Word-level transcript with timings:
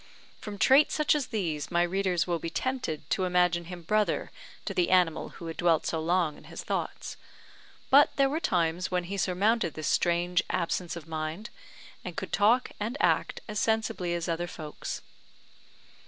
From 0.39 0.57
traits 0.57 0.95
such 0.95 1.13
as 1.13 1.27
these 1.27 1.69
my 1.69 1.83
readers 1.83 2.25
will 2.25 2.39
be 2.39 2.49
tempted 2.49 3.07
to 3.11 3.25
imagine 3.25 3.65
him 3.65 3.83
brother 3.83 4.31
to 4.65 4.73
the 4.73 4.89
animal 4.89 5.29
who 5.37 5.45
had 5.45 5.57
dwelt 5.57 5.85
so 5.85 5.99
long 5.99 6.37
in 6.39 6.45
his 6.45 6.63
thoughts; 6.63 7.17
but 7.91 8.09
there 8.15 8.27
were 8.27 8.39
times 8.39 8.89
when 8.89 9.03
he 9.03 9.15
surmounted 9.15 9.75
this 9.75 9.87
strange 9.87 10.41
absence 10.49 10.95
of 10.95 11.07
mind, 11.07 11.51
and 12.03 12.17
could 12.17 12.33
talk 12.33 12.71
and 12.79 12.97
act 12.99 13.41
as 13.47 13.59
sensibly 13.59 14.15
as 14.15 14.27
other 14.27 14.47
folks. 14.47 15.03